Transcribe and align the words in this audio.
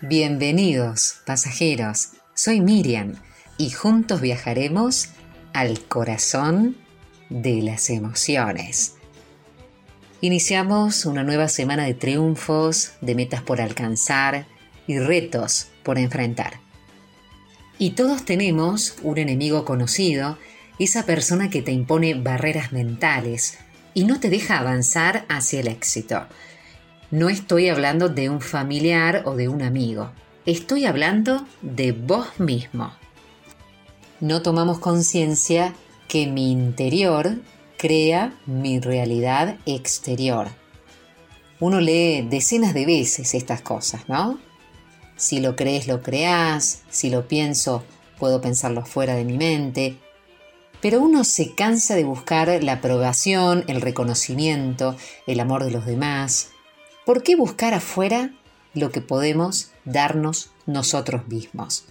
Bienvenidos, 0.00 1.16
pasajeros. 1.26 2.10
Soy 2.32 2.60
Miriam 2.60 3.14
y 3.56 3.70
juntos 3.70 4.20
viajaremos 4.20 5.08
al 5.52 5.80
corazón 5.80 6.76
de 7.30 7.62
las 7.62 7.90
emociones. 7.90 8.94
Iniciamos 10.20 11.04
una 11.04 11.24
nueva 11.24 11.48
semana 11.48 11.84
de 11.84 11.94
triunfos, 11.94 12.92
de 13.00 13.16
metas 13.16 13.42
por 13.42 13.60
alcanzar 13.60 14.46
y 14.86 15.00
retos 15.00 15.66
por 15.82 15.98
enfrentar. 15.98 16.60
Y 17.76 17.90
todos 17.90 18.24
tenemos 18.24 18.94
un 19.02 19.18
enemigo 19.18 19.64
conocido, 19.64 20.38
esa 20.78 21.06
persona 21.06 21.50
que 21.50 21.60
te 21.60 21.72
impone 21.72 22.14
barreras 22.14 22.70
mentales 22.70 23.58
y 23.94 24.04
no 24.04 24.20
te 24.20 24.30
deja 24.30 24.58
avanzar 24.58 25.26
hacia 25.28 25.58
el 25.58 25.66
éxito. 25.66 26.28
No 27.10 27.30
estoy 27.30 27.70
hablando 27.70 28.10
de 28.10 28.28
un 28.28 28.42
familiar 28.42 29.22
o 29.24 29.34
de 29.34 29.48
un 29.48 29.62
amigo. 29.62 30.10
Estoy 30.44 30.84
hablando 30.84 31.46
de 31.62 31.92
vos 31.92 32.38
mismo. 32.38 32.92
No 34.20 34.42
tomamos 34.42 34.78
conciencia 34.78 35.74
que 36.06 36.26
mi 36.26 36.52
interior 36.52 37.38
crea 37.78 38.34
mi 38.44 38.78
realidad 38.78 39.56
exterior. 39.64 40.48
Uno 41.60 41.80
lee 41.80 42.26
decenas 42.28 42.74
de 42.74 42.84
veces 42.84 43.34
estas 43.34 43.62
cosas, 43.62 44.06
¿no? 44.06 44.38
Si 45.16 45.40
lo 45.40 45.56
crees, 45.56 45.88
lo 45.88 46.02
creas. 46.02 46.82
Si 46.90 47.08
lo 47.08 47.26
pienso, 47.26 47.84
puedo 48.18 48.42
pensarlo 48.42 48.84
fuera 48.84 49.14
de 49.14 49.24
mi 49.24 49.38
mente. 49.38 49.96
Pero 50.82 51.00
uno 51.00 51.24
se 51.24 51.54
cansa 51.54 51.94
de 51.94 52.04
buscar 52.04 52.62
la 52.62 52.74
aprobación, 52.74 53.64
el 53.66 53.80
reconocimiento, 53.80 54.94
el 55.26 55.40
amor 55.40 55.64
de 55.64 55.70
los 55.70 55.86
demás. 55.86 56.50
¿Por 57.08 57.22
qué 57.22 57.36
buscar 57.36 57.72
afuera 57.72 58.32
lo 58.74 58.90
que 58.90 59.00
podemos 59.00 59.72
darnos 59.86 60.52
nosotros 60.66 61.26
mismos? 61.26 61.88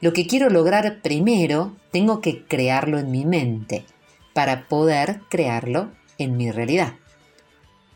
Lo 0.00 0.12
que 0.12 0.26
quiero 0.26 0.50
lograr 0.50 1.00
primero, 1.00 1.76
tengo 1.92 2.20
que 2.20 2.44
crearlo 2.44 2.98
en 2.98 3.12
mi 3.12 3.24
mente 3.24 3.84
para 4.32 4.66
poder 4.66 5.20
crearlo 5.28 5.90
en 6.18 6.36
mi 6.36 6.50
realidad. 6.50 6.94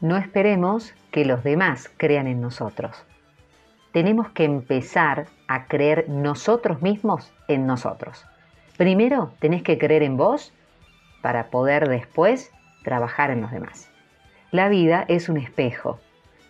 No 0.00 0.16
esperemos 0.16 0.94
que 1.10 1.24
los 1.24 1.42
demás 1.42 1.91
crean 1.96 2.28
en 2.28 2.41
nosotros. 2.41 2.97
Tenemos 3.91 4.28
que 4.28 4.44
empezar 4.44 5.26
a 5.48 5.66
creer 5.66 6.08
nosotros 6.08 6.80
mismos 6.80 7.32
en 7.48 7.66
nosotros. 7.66 8.24
Primero 8.76 9.34
tenés 9.41 9.64
que 9.64 9.78
creer 9.78 10.04
en 10.04 10.16
vos 10.16 10.52
para 11.22 11.50
poder 11.50 11.88
después 11.88 12.52
trabajar 12.84 13.32
en 13.32 13.41
los 13.41 13.50
demás. 13.50 13.91
La 14.52 14.69
vida 14.69 15.04
es 15.08 15.28
un 15.28 15.36
espejo 15.36 15.98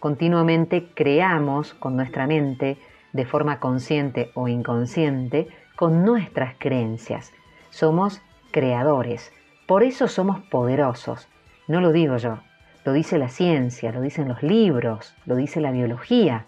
continuamente 0.00 0.88
creamos 0.94 1.74
con 1.74 1.94
nuestra 1.94 2.26
mente, 2.26 2.78
de 3.12 3.24
forma 3.26 3.60
consciente 3.60 4.30
o 4.34 4.48
inconsciente, 4.48 5.48
con 5.76 6.04
nuestras 6.04 6.54
creencias. 6.58 7.32
Somos 7.70 8.20
creadores. 8.50 9.32
Por 9.66 9.84
eso 9.84 10.08
somos 10.08 10.40
poderosos. 10.40 11.28
No 11.68 11.80
lo 11.80 11.92
digo 11.92 12.16
yo, 12.16 12.38
lo 12.84 12.92
dice 12.92 13.18
la 13.18 13.28
ciencia, 13.28 13.92
lo 13.92 14.00
dicen 14.00 14.26
los 14.26 14.42
libros, 14.42 15.14
lo 15.26 15.36
dice 15.36 15.60
la 15.60 15.70
biología. 15.70 16.46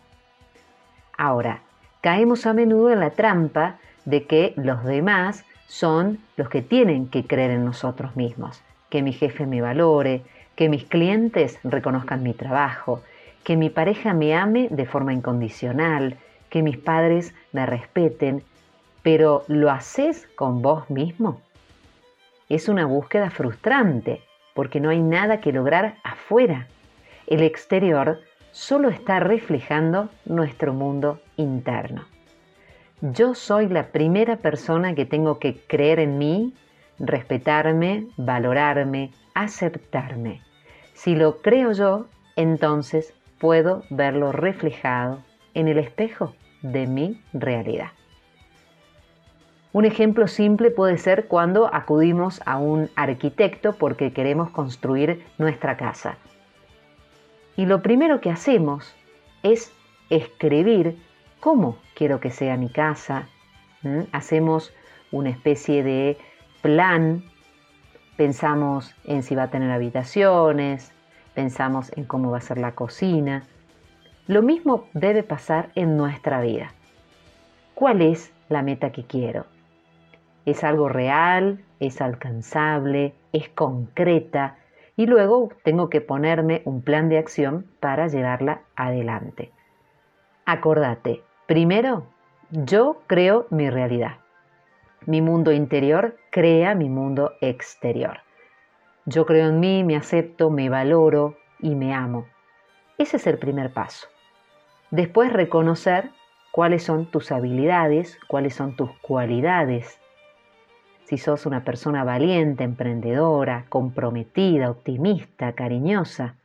Ahora, 1.16 1.60
caemos 2.00 2.46
a 2.46 2.54
menudo 2.54 2.90
en 2.90 3.00
la 3.00 3.10
trampa 3.10 3.78
de 4.04 4.26
que 4.26 4.54
los 4.56 4.82
demás 4.84 5.44
son 5.68 6.18
los 6.36 6.48
que 6.48 6.62
tienen 6.62 7.06
que 7.06 7.24
creer 7.24 7.52
en 7.52 7.64
nosotros 7.64 8.16
mismos, 8.16 8.62
que 8.90 9.02
mi 9.02 9.12
jefe 9.12 9.46
me 9.46 9.60
valore, 9.60 10.22
que 10.56 10.68
mis 10.68 10.84
clientes 10.84 11.58
reconozcan 11.64 12.22
mi 12.22 12.34
trabajo, 12.34 13.02
que 13.44 13.56
mi 13.56 13.70
pareja 13.70 14.14
me 14.14 14.34
ame 14.34 14.68
de 14.70 14.86
forma 14.86 15.12
incondicional, 15.12 16.16
que 16.48 16.62
mis 16.62 16.78
padres 16.78 17.34
me 17.52 17.66
respeten, 17.66 18.42
pero 19.02 19.44
¿lo 19.48 19.70
haces 19.70 20.28
con 20.36 20.62
vos 20.62 20.88
mismo? 20.90 21.40
Es 22.48 22.68
una 22.68 22.86
búsqueda 22.86 23.30
frustrante 23.30 24.20
porque 24.54 24.80
no 24.80 24.90
hay 24.90 25.02
nada 25.02 25.40
que 25.40 25.52
lograr 25.52 25.96
afuera. 26.04 26.68
El 27.26 27.42
exterior 27.42 28.20
solo 28.50 28.90
está 28.90 29.18
reflejando 29.18 30.10
nuestro 30.26 30.74
mundo 30.74 31.20
interno. 31.36 32.04
Yo 33.00 33.34
soy 33.34 33.68
la 33.68 33.88
primera 33.88 34.36
persona 34.36 34.94
que 34.94 35.06
tengo 35.06 35.38
que 35.38 35.56
creer 35.56 35.98
en 35.98 36.18
mí, 36.18 36.54
respetarme, 36.98 38.06
valorarme, 38.16 39.10
aceptarme. 39.34 40.42
Si 40.92 41.16
lo 41.16 41.42
creo 41.42 41.72
yo, 41.72 42.06
entonces 42.36 43.14
puedo 43.42 43.82
verlo 43.90 44.30
reflejado 44.30 45.18
en 45.54 45.66
el 45.66 45.76
espejo 45.78 46.32
de 46.62 46.86
mi 46.86 47.20
realidad. 47.32 47.88
Un 49.72 49.84
ejemplo 49.84 50.28
simple 50.28 50.70
puede 50.70 50.96
ser 50.96 51.26
cuando 51.26 51.66
acudimos 51.74 52.40
a 52.46 52.58
un 52.58 52.88
arquitecto 52.94 53.72
porque 53.72 54.12
queremos 54.12 54.50
construir 54.50 55.24
nuestra 55.38 55.76
casa. 55.76 56.18
Y 57.56 57.66
lo 57.66 57.82
primero 57.82 58.20
que 58.20 58.30
hacemos 58.30 58.94
es 59.42 59.72
escribir 60.08 60.96
cómo 61.40 61.78
quiero 61.96 62.20
que 62.20 62.30
sea 62.30 62.56
mi 62.56 62.68
casa. 62.68 63.26
Hacemos 64.12 64.72
una 65.10 65.30
especie 65.30 65.82
de 65.82 66.16
plan, 66.60 67.24
pensamos 68.16 68.94
en 69.02 69.24
si 69.24 69.34
va 69.34 69.44
a 69.44 69.50
tener 69.50 69.72
habitaciones, 69.72 70.92
pensamos 71.34 71.92
en 71.96 72.04
cómo 72.04 72.30
va 72.30 72.38
a 72.38 72.42
ser 72.42 72.58
la 72.58 72.72
cocina. 72.72 73.42
Lo 74.26 74.42
mismo 74.42 74.86
debe 74.92 75.22
pasar 75.22 75.70
en 75.74 75.96
nuestra 75.96 76.40
vida. 76.40 76.72
¿Cuál 77.74 78.02
es 78.02 78.32
la 78.48 78.62
meta 78.62 78.92
que 78.92 79.04
quiero? 79.04 79.46
¿Es 80.44 80.64
algo 80.64 80.88
real? 80.88 81.64
¿Es 81.80 82.00
alcanzable? 82.00 83.14
¿Es 83.32 83.48
concreta? 83.48 84.56
Y 84.96 85.06
luego 85.06 85.48
tengo 85.64 85.88
que 85.88 86.00
ponerme 86.00 86.62
un 86.64 86.82
plan 86.82 87.08
de 87.08 87.18
acción 87.18 87.66
para 87.80 88.08
llevarla 88.08 88.62
adelante. 88.76 89.50
Acordate, 90.44 91.22
primero, 91.46 92.06
yo 92.50 93.02
creo 93.06 93.46
mi 93.50 93.70
realidad. 93.70 94.18
Mi 95.06 95.22
mundo 95.22 95.52
interior 95.52 96.16
crea 96.30 96.74
mi 96.74 96.88
mundo 96.88 97.32
exterior. 97.40 98.18
Yo 99.04 99.26
creo 99.26 99.48
en 99.48 99.58
mí, 99.58 99.82
me 99.82 99.96
acepto, 99.96 100.50
me 100.50 100.68
valoro 100.68 101.36
y 101.58 101.74
me 101.74 101.92
amo. 101.92 102.26
Ese 102.98 103.16
es 103.16 103.26
el 103.26 103.38
primer 103.38 103.72
paso. 103.72 104.06
Después 104.92 105.32
reconocer 105.32 106.10
cuáles 106.52 106.84
son 106.84 107.10
tus 107.10 107.32
habilidades, 107.32 108.18
cuáles 108.28 108.54
son 108.54 108.76
tus 108.76 108.90
cualidades. 109.00 109.98
Si 111.04 111.18
sos 111.18 111.46
una 111.46 111.64
persona 111.64 112.04
valiente, 112.04 112.62
emprendedora, 112.62 113.66
comprometida, 113.68 114.70
optimista, 114.70 115.54
cariñosa. 115.54 116.36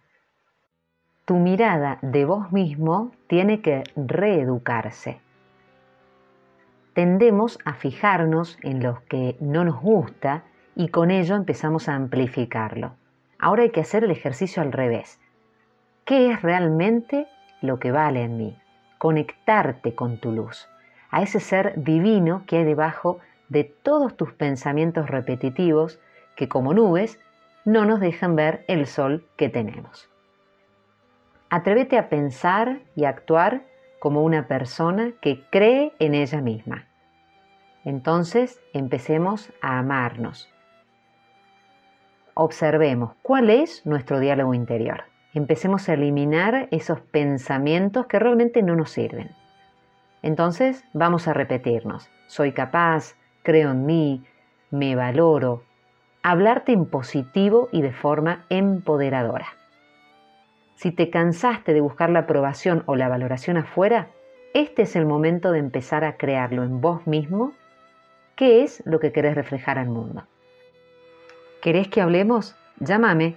Tu 1.25 1.35
mirada 1.35 1.99
de 2.01 2.25
vos 2.25 2.51
mismo 2.51 3.11
tiene 3.27 3.61
que 3.61 3.83
reeducarse. 3.95 5.19
Tendemos 6.93 7.59
a 7.65 7.75
fijarnos 7.75 8.57
en 8.63 8.81
lo 8.81 9.03
que 9.07 9.35
no 9.39 9.63
nos 9.63 9.79
gusta 9.79 10.45
y 10.77 10.89
con 10.89 11.09
ello 11.09 11.35
empezamos 11.35 11.89
a 11.89 11.95
amplificarlo. 11.95 12.93
Ahora 13.39 13.63
hay 13.63 13.71
que 13.71 13.81
hacer 13.81 14.03
el 14.03 14.11
ejercicio 14.11 14.61
al 14.61 14.71
revés. 14.71 15.19
¿Qué 16.05 16.31
es 16.31 16.43
realmente 16.43 17.25
lo 17.61 17.79
que 17.79 17.91
vale 17.91 18.21
en 18.21 18.37
mí? 18.37 18.61
Conectarte 18.99 19.95
con 19.95 20.19
tu 20.19 20.31
luz, 20.31 20.69
a 21.09 21.23
ese 21.23 21.39
ser 21.39 21.73
divino 21.83 22.43
que 22.45 22.57
hay 22.57 22.63
debajo 22.63 23.17
de 23.49 23.63
todos 23.63 24.15
tus 24.15 24.33
pensamientos 24.33 25.09
repetitivos 25.09 25.99
que 26.35 26.47
como 26.47 26.75
nubes 26.75 27.19
no 27.65 27.85
nos 27.85 27.99
dejan 27.99 28.35
ver 28.35 28.63
el 28.67 28.85
sol 28.85 29.27
que 29.35 29.49
tenemos. 29.49 30.11
Atrévete 31.49 31.97
a 31.97 32.07
pensar 32.07 32.81
y 32.95 33.05
actuar 33.05 33.63
como 33.99 34.23
una 34.23 34.47
persona 34.47 35.13
que 35.21 35.43
cree 35.49 35.93
en 35.97 36.13
ella 36.13 36.39
misma. 36.39 36.85
Entonces 37.83 38.61
empecemos 38.73 39.51
a 39.61 39.79
amarnos, 39.79 40.53
observemos 42.37 43.13
cuál 43.23 43.49
es 43.49 43.85
nuestro 43.85 44.19
diálogo 44.19 44.53
interior. 44.53 45.05
Empecemos 45.33 45.89
a 45.89 45.93
eliminar 45.93 46.67
esos 46.71 47.01
pensamientos 47.01 48.05
que 48.05 48.19
realmente 48.19 48.61
no 48.61 48.75
nos 48.75 48.91
sirven. 48.91 49.31
Entonces 50.21 50.83
vamos 50.93 51.27
a 51.27 51.33
repetirnos, 51.33 52.09
soy 52.27 52.51
capaz, 52.51 53.15
creo 53.43 53.71
en 53.71 53.85
mí, 53.85 54.23
me 54.71 54.95
valoro. 54.95 55.63
Hablarte 56.21 56.73
en 56.73 56.85
positivo 56.85 57.69
y 57.71 57.81
de 57.81 57.91
forma 57.91 58.45
empoderadora. 58.49 59.47
Si 60.75 60.91
te 60.91 61.09
cansaste 61.09 61.73
de 61.73 61.81
buscar 61.81 62.09
la 62.09 62.19
aprobación 62.19 62.83
o 62.85 62.95
la 62.95 63.09
valoración 63.09 63.57
afuera, 63.57 64.09
este 64.53 64.83
es 64.83 64.95
el 64.95 65.05
momento 65.05 65.51
de 65.51 65.59
empezar 65.59 66.03
a 66.03 66.17
crearlo 66.17 66.63
en 66.63 66.81
vos 66.81 67.07
mismo, 67.07 67.53
qué 68.35 68.63
es 68.63 68.83
lo 68.85 68.99
que 68.99 69.11
querés 69.11 69.35
reflejar 69.35 69.79
al 69.79 69.89
mundo. 69.89 70.23
¿Querés 71.61 71.87
que 71.87 72.01
hablemos? 72.01 72.55
Llámame 72.79 73.35